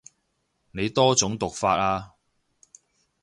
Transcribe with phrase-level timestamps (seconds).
[0.71, 2.13] 你多種讀法啊